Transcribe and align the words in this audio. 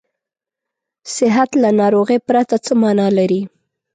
صحت 1.15 1.49
له 1.61 1.69
ناروغۍ 1.79 2.19
پرته 2.27 2.55
څه 2.65 2.71
معنا 2.81 3.07
لري. 3.17 3.41